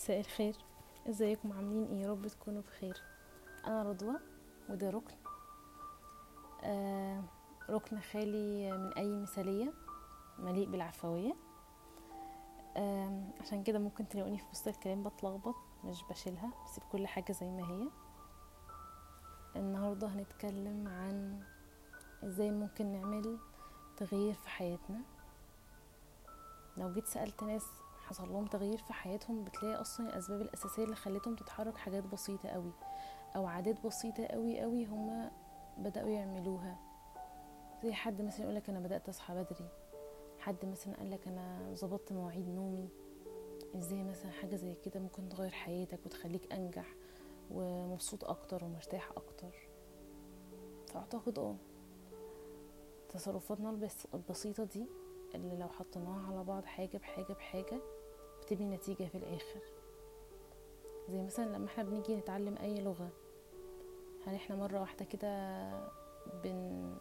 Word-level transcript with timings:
مساء 0.00 0.20
الخير. 0.20 0.56
إزيكم؟ 1.08 1.52
عاملين 1.52 1.84
إيه؟ 1.84 2.10
رب 2.10 2.26
تكونوا 2.26 2.62
بخير. 2.62 3.02
أنا 3.66 3.82
رضوى 3.82 4.14
وده 4.68 4.90
ركن. 4.90 5.14
آه 6.64 7.22
ركن 7.70 8.00
خالي 8.00 8.72
من 8.78 8.92
أي 8.92 9.16
مثالية 9.16 9.72
مليء 10.38 10.70
بالعفوية. 10.70 11.36
آه 12.76 13.24
عشان 13.40 13.62
كده 13.62 13.78
ممكن 13.78 14.08
تلاقوني 14.08 14.38
في 14.38 14.44
وسط 14.52 14.68
الكلام 14.68 15.02
بتلخبط 15.02 15.54
مش 15.84 16.04
بشيلها 16.10 16.50
بسيب 16.64 16.84
كل 16.92 17.06
حاجة 17.06 17.32
زي 17.32 17.50
ما 17.50 17.70
هي. 17.70 17.88
النهارده 19.56 20.06
هنتكلم 20.06 20.88
عن 20.88 21.42
إزاي 22.24 22.50
ممكن 22.50 22.92
نعمل 22.92 23.38
تغيير 23.96 24.34
في 24.34 24.48
حياتنا. 24.48 25.00
لو 26.76 26.92
جيت 26.92 27.06
سألت 27.06 27.42
ناس 27.42 27.66
حصل 28.10 28.32
لهم 28.32 28.46
تغيير 28.46 28.78
في 28.78 28.92
حياتهم 28.92 29.44
بتلاقي 29.44 29.80
أصلا 29.80 30.08
الأسباب 30.08 30.40
الأساسية 30.40 30.84
اللي 30.84 30.96
خلتهم 30.96 31.34
تتحرك 31.36 31.76
حاجات 31.76 32.04
بسيطة 32.04 32.48
قوي 32.48 32.72
أو 33.36 33.46
عادات 33.46 33.86
بسيطة 33.86 34.26
قوي 34.26 34.60
قوي 34.60 34.86
هما 34.86 35.30
بدأوا 35.78 36.08
يعملوها. 36.08 36.78
زي 37.82 37.92
حد 37.92 38.22
مثلا 38.22 38.42
يقولك 38.44 38.68
أنا 38.70 38.80
بدأت 38.80 39.08
أصحى 39.08 39.34
بدري 39.34 39.68
حد 40.38 40.64
مثلا 40.66 40.96
قالك 40.96 41.28
أنا 41.28 41.74
ظبطت 41.74 42.12
مواعيد 42.12 42.48
نومي 42.48 42.88
إزاي 43.76 44.02
مثلا 44.02 44.30
حاجة 44.30 44.56
زي 44.56 44.74
كده 44.74 45.00
ممكن 45.00 45.28
تغير 45.28 45.50
حياتك 45.50 46.06
وتخليك 46.06 46.52
أنجح 46.52 46.94
ومبسوط 47.50 48.24
أكتر 48.24 48.64
ومرتاح 48.64 49.10
أكتر؟ 49.16 49.68
فأعتقد 50.88 51.38
آه 51.38 51.56
تصرفاتنا 53.08 53.70
البس- 53.70 54.06
البسيطة 54.14 54.64
دي 54.64 54.86
اللي 55.34 55.56
لو 55.56 55.68
حطيناها 55.68 56.32
على 56.32 56.44
بعض 56.44 56.64
حاجة 56.64 56.98
بحاجة 56.98 57.32
بحاجة 57.32 57.80
بتبني 58.50 58.76
نتيجة 58.76 59.04
في 59.04 59.14
الآخر. 59.14 59.60
زي 61.08 61.22
مثلا 61.22 61.56
لما 61.56 61.66
إحنا 61.66 61.84
بنيجي 61.84 62.16
نتعلم 62.16 62.56
أي 62.56 62.80
لغة 62.80 63.08
هل 64.26 64.34
إحنا 64.34 64.56
مرة 64.56 64.80
واحدة 64.80 65.04
كده 65.04 65.70
بن... 66.44 66.54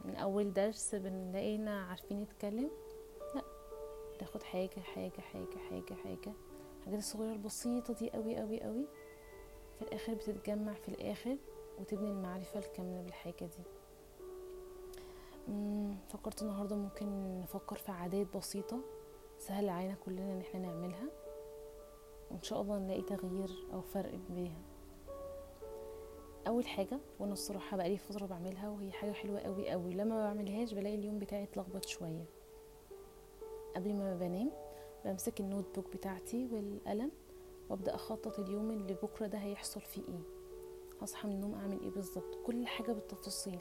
من 0.06 0.16
أول 0.16 0.54
درس 0.54 0.96
بنلاقينا 0.96 1.82
عارفين 1.82 2.22
نتكلم. 2.22 2.72
لأ 3.36 3.42
ناخد 4.22 4.44
حاجة 4.44 4.80
حاجة 4.80 5.22
حاجة 5.22 5.58
حاجة 5.70 5.94
حاجة. 5.94 6.34
الحاجات 6.80 7.00
الصغيرة 7.00 7.32
البسيطة 7.34 7.94
دي 7.94 8.10
قوي 8.12 8.38
قوي 8.38 8.62
قوي 8.62 8.86
في 9.76 9.82
الآخر 9.82 10.14
بتتجمع 10.14 10.74
في 10.74 10.90
الآخر 10.90 11.38
وتبني 11.80 12.10
المعرفة 12.12 12.60
الكاملة 12.60 13.02
بالحاجة 13.02 13.46
دي. 13.46 13.64
فكرت 16.10 16.42
النهاردة 16.42 16.76
ممكن 16.76 17.40
نفكر 17.40 17.76
في 17.76 17.92
عادات 17.92 18.38
بسيطة 18.38 18.80
سهل 19.40 19.70
علينا 19.70 19.96
كلنا 20.06 20.34
إن 20.34 20.42
إحنا 20.42 20.60
نعملها. 20.60 21.10
وإن 22.32 22.42
شاء 22.42 22.62
الله 22.62 22.78
نلاقي 22.80 23.02
تغيير 23.02 23.50
أو 23.74 23.82
فرق 23.82 24.20
بيها 24.30 24.62
أول 26.48 26.68
حاجة 26.68 27.00
وأنا 27.20 27.34
الصراحة 27.34 27.78
بقالي 27.78 27.98
فترة 27.98 28.26
بعملها 28.26 28.70
وهي 28.70 28.92
حاجة 28.92 29.12
حلوة 29.12 29.40
قوي 29.40 29.70
قوي 29.70 29.94
لما 29.94 30.16
ما 30.16 30.24
بعملهاش 30.34 30.74
بلاقي 30.74 30.96
اليوم 30.96 31.20
بتاعي 31.20 31.44
اتلخبط 31.44 31.86
شوية. 31.86 32.26
قبل 33.76 33.94
ما 33.94 34.16
بنام 34.16 34.52
بمسك 35.06 35.40
النوت 35.40 35.76
بوك 35.76 35.94
بتاعتي 35.94 36.48
والقلم 36.52 37.12
وأبدأ 37.70 37.96
أخطط 37.96 38.40
اليوم 38.40 38.72
اللي 38.72 38.94
بكرة 38.94 39.28
ده 39.28 39.38
هيحصل 39.38 39.82
فيه 39.82 40.02
إيه. 40.08 40.22
هصحى 41.02 41.28
من 41.28 41.34
النوم 41.34 41.54
أعمل 41.56 41.80
إيه 41.82 41.90
بالظبط؟ 41.90 42.36
كل 42.46 42.68
حاجة 42.68 42.92
بالتفاصيل. 42.92 43.60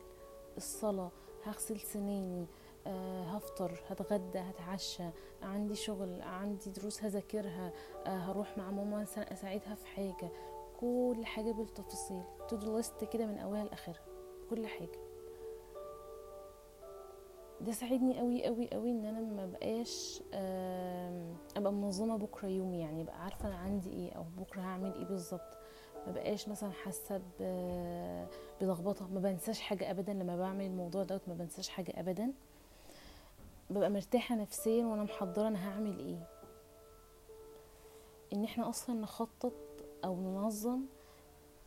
الصلاة 0.56 1.11
هغسل 1.44 1.80
سناني 1.80 2.46
هفطر 2.87 3.81
هتغدى 3.89 4.39
هتعشى 4.39 5.05
عندي 5.43 5.75
شغل 5.75 6.23
عندي 6.23 6.71
دروس 6.71 7.05
هذاكرها 7.05 7.73
آه 8.07 8.17
هروح 8.19 8.59
مع 8.59 8.70
ماما 8.70 9.03
اساعدها 9.03 9.75
في 9.75 9.87
حاجة. 9.87 10.31
كل 10.81 11.23
حاجة 11.25 11.53
بالتفاصيل. 11.53 12.23
to 12.48 12.56
do 12.56 12.77
list 12.77 13.05
كده 13.05 13.27
من 13.27 13.39
أولها 13.39 13.65
لآخرها. 13.65 14.05
كل 14.51 14.67
حاجة. 14.67 14.98
ده 17.61 17.73
ساعدني 17.73 18.19
قوي 18.19 18.45
قوي 18.45 18.69
قوي 18.73 18.91
إن 18.91 19.05
أنا 19.05 19.20
ما 19.20 19.47
بقاش 19.47 20.23
أبقى 21.57 21.73
منظمة 21.73 22.17
بكرة 22.19 22.48
يومي. 22.48 22.81
يعني 22.81 23.05
بقى 23.05 23.25
عارفة 23.25 23.48
أنا 23.48 23.57
عندي 23.57 23.91
إيه 23.92 24.13
أو 24.13 24.23
بكرة 24.39 24.61
هعمل 24.61 24.95
إيه 24.95 25.05
بالظبط. 25.05 25.58
ما 26.07 26.13
بقاش 26.13 26.48
مثلا 26.48 26.70
حاسة 26.70 27.23
بلخبطة. 28.61 29.08
ما 29.08 29.20
بنساش 29.20 29.61
حاجة 29.61 29.91
ابدا 29.91 30.13
لما 30.13 30.36
بعمل 30.36 30.67
الموضوع 30.67 31.02
دوت. 31.05 31.29
ما 31.29 31.35
بنساش 31.35 31.69
حاجة 31.69 32.01
ابدا. 32.01 32.33
ببقى 33.70 33.90
مرتاحة 33.90 34.34
نفسيا 34.34 34.84
وأنا 34.86 35.02
محضرة 35.02 35.48
أنا 35.48 35.68
هعمل 35.70 35.98
إيه. 35.98 36.27
إن 38.33 38.45
إحنا 38.45 38.68
أصلا 38.68 38.96
نخطط 39.01 39.52
أو 40.05 40.17
ننظم 40.20 40.80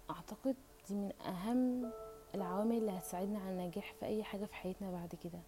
أعتقد 0.10 0.56
دي 0.90 0.96
من 0.96 1.12
أهم 1.22 1.92
العوامل 2.36 2.78
اللي 2.78 2.92
هتساعدنا 2.92 3.40
على 3.40 3.50
النجاح 3.52 3.94
في 3.94 4.06
أي 4.06 4.24
حاجة 4.24 4.46
في 4.46 4.54
حياتنا 4.56 4.92
بعد 4.92 5.16
كده. 5.24 5.40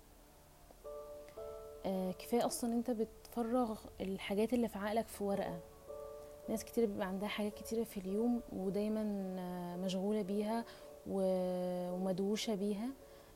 آه 1.86 2.12
كفاية 2.12 2.46
أصلا 2.46 2.74
أنت 2.74 2.92
بتفرغ 2.92 3.80
الحاجات 4.02 4.54
اللي 4.54 4.68
في 4.68 4.78
عقلك 4.78 5.08
في 5.08 5.24
ورقة. 5.24 5.60
ناس 6.50 6.66
كتير 6.66 6.86
بيبقى 6.86 7.08
عندها 7.08 7.28
حاجات 7.30 7.54
كتيرة 7.54 7.84
في 7.84 8.00
اليوم 8.00 8.42
ودايما 8.54 9.02
آه، 9.40 9.76
مشغولة 9.78 10.22
بيها 10.22 10.66
ومدوشة 11.08 12.56
بيها. 12.56 12.90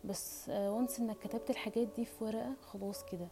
بس 0.03 0.49
وانس 0.49 0.99
إنك 0.99 1.17
كتبت 1.17 1.49
الحاجات 1.49 1.87
دي 1.87 2.05
في 2.05 2.23
ورقة 2.23 2.53
خلاص 2.61 3.05
كده. 3.05 3.27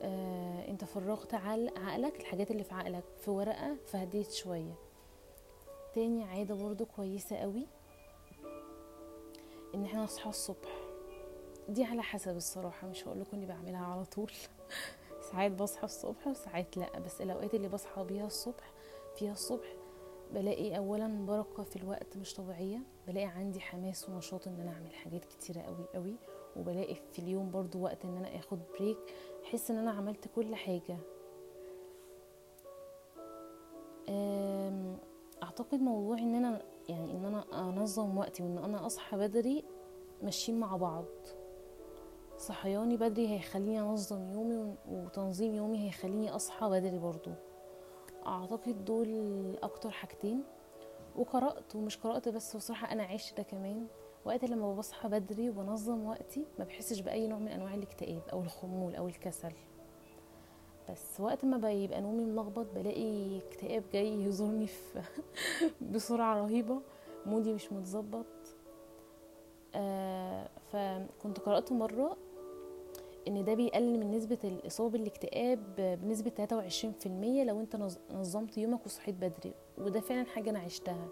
آه، 0.00 0.68
أنت 0.68 0.84
فرغت 0.84 1.34
عقلك 1.34 2.20
الحاجات 2.20 2.50
اللي 2.50 2.64
في 2.64 2.74
عقلك 2.74 3.04
في 3.18 3.30
ورقة 3.30 3.76
فهديت 3.86 4.30
شوية. 4.32 4.74
تاني 5.94 6.24
عادة 6.24 6.54
برضو 6.54 6.86
كويسة 6.86 7.36
قوي 7.36 7.66
إن 9.74 9.84
إحنا 9.84 10.02
نصحى 10.02 10.30
الصبح. 10.30 10.68
دي 11.68 11.84
على 11.84 12.02
حسب 12.02 12.36
الصراحة 12.36 12.86
مش 12.88 13.08
هقول 13.08 13.20
لكم 13.20 13.36
إني 13.36 13.46
بعملها 13.46 13.86
على 13.86 14.04
طول. 14.04 14.32
ساعات 15.30 15.52
بصحى 15.52 15.84
الصبح 15.84 16.26
وساعات 16.26 16.76
لأ 16.76 16.98
بس 16.98 17.20
الأوقات 17.20 17.54
اللي 17.54 17.68
بصحى 17.68 18.04
بيها 18.04 18.26
الصبح 18.26 18.72
فيها 19.16 19.32
الصبح. 19.32 19.66
بلاقي 20.34 20.76
اولا 20.76 21.26
بركة 21.26 21.62
في 21.62 21.76
الوقت 21.76 22.16
مش 22.16 22.34
طبيعية 22.34 22.78
بلاقي 23.06 23.26
عندي 23.26 23.60
حماس 23.60 24.08
ونشاط 24.08 24.48
إن 24.48 24.60
أنا 24.60 24.70
أعمل 24.70 24.94
حاجات 24.94 25.24
كتيرة 25.24 25.60
قوي 25.60 25.86
قوي 25.94 26.16
وبلاقي 26.56 26.94
في 26.94 27.18
اليوم 27.18 27.50
برضو 27.50 27.80
وقت 27.82 28.04
إن 28.04 28.16
أنا 28.16 28.36
آخد 28.36 28.58
بريك 28.78 28.98
أحس 29.44 29.70
إن 29.70 29.76
أنا 29.78 29.90
عملت 29.90 30.28
كل 30.34 30.54
حاجة. 30.54 30.98
أم، 34.08 34.96
أعتقد 35.42 35.80
موضوع 35.80 36.18
إن 36.18 36.34
أنا 36.34 36.62
يعني 36.88 37.12
إن 37.12 37.24
أنا 37.24 37.68
أنظم 37.68 38.18
وقتي 38.18 38.42
وإن 38.42 38.58
أنا 38.58 38.86
أصحى 38.86 39.16
بدري 39.16 39.64
ماشيين 40.22 40.60
مع 40.60 40.76
بعض. 40.76 41.04
صحياني 42.38 42.96
بدري 42.96 43.28
هيخليني 43.28 43.80
أنظم 43.80 44.30
يومي 44.32 44.76
وتنظيم 44.88 45.54
يومي 45.54 45.86
هيخليني 45.86 46.30
أصحى 46.30 46.68
بدري 46.70 46.98
برضو. 46.98 47.30
أعتقد 48.26 48.84
دول 48.84 49.08
أكتر 49.62 49.90
حاجتين. 49.90 50.42
وقرأت 51.16 51.74
ومش 51.76 51.96
قرأت 51.96 52.28
بس 52.28 52.56
بصراحة 52.56 52.92
أنا 52.92 53.02
عشت 53.02 53.36
ده 53.36 53.42
كمان. 53.42 53.86
وقت 54.24 54.44
لما 54.44 54.74
بصحى 54.74 55.08
بدري 55.08 55.50
وبنظم 55.50 56.06
وقتي 56.06 56.44
ما 56.58 56.64
بحسش 56.64 57.00
بأي 57.00 57.26
نوع 57.26 57.38
من 57.38 57.48
أنواع 57.48 57.74
الاكتئاب 57.74 58.22
أو 58.32 58.40
الخمول 58.40 58.94
أو 58.94 59.08
الكسل. 59.08 59.52
بس 60.90 61.20
وقت 61.20 61.44
ما 61.44 61.56
بيبقى 61.56 62.00
نومي 62.00 62.24
ملخبط 62.24 62.66
بلاقي 62.74 63.38
اكتئاب 63.38 63.82
جاي 63.92 64.22
يزورني 64.24 64.66
في 64.66 65.02
بسرعة 65.92 66.36
رهيبة. 66.42 66.80
مودي 67.26 67.52
مش 67.52 67.72
متظبط. 67.72 68.26
آه 69.74 70.48
فكنت 70.72 71.40
قرأت 71.40 71.72
مرة 71.72 72.16
إن 73.28 73.44
ده 73.44 73.54
بيقلل 73.54 74.00
من 74.00 74.10
نسبة 74.10 74.38
الإصابة 74.44 74.90
بالاكتئاب 74.90 75.74
بنسبة 76.02 76.30
23% 76.30 77.44
لو 77.44 77.60
أنت 77.60 77.76
نظ- 77.76 78.12
نظمت 78.14 78.58
يومك 78.58 78.86
وصحيت 78.86 79.14
بدري 79.14 79.54
وده 79.78 80.00
فعلا 80.00 80.24
حاجة 80.24 80.50
أنا 80.50 80.58
عشتها. 80.58 81.08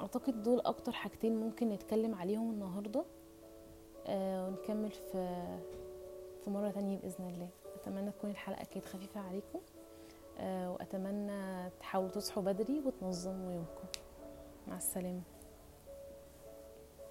أعتقد 0.00 0.42
دول 0.42 0.60
أكتر 0.60 0.92
حاجتين 0.92 1.40
ممكن 1.40 1.68
نتكلم 1.68 2.14
عليهم 2.14 2.50
النهاردة 2.50 3.04
آه 4.06 4.46
ونكمل 4.48 4.90
في 4.90 5.46
في 6.44 6.50
مرة 6.50 6.70
تانية 6.70 6.98
بإذن 6.98 7.26
الله. 7.28 7.48
أتمنى 7.74 8.10
تكون 8.10 8.30
الحلقة 8.30 8.64
كانت 8.64 8.84
خفيفة 8.84 9.20
عليكم 9.20 9.60
آه 10.38 10.72
وأتمنى 10.72 11.70
تحاولوا 11.80 12.10
تصحوا 12.10 12.42
بدري 12.42 12.80
وتنظموا 12.80 13.52
يومكم. 13.52 13.84
مع 14.68 14.76
السلامة. 14.76 15.22